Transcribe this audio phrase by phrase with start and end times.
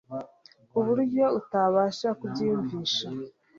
[0.71, 3.07] kuburyo utabasha kubyiyumvisha